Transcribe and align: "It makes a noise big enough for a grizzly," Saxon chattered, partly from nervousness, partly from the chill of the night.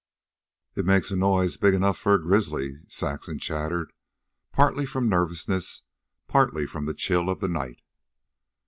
"It 0.75 0.83
makes 0.83 1.11
a 1.11 1.15
noise 1.15 1.57
big 1.57 1.75
enough 1.75 1.95
for 1.95 2.15
a 2.15 2.19
grizzly," 2.19 2.77
Saxon 2.87 3.37
chattered, 3.37 3.93
partly 4.51 4.87
from 4.87 5.07
nervousness, 5.07 5.83
partly 6.27 6.65
from 6.65 6.87
the 6.87 6.95
chill 6.95 7.29
of 7.29 7.39
the 7.39 7.47
night. 7.47 7.83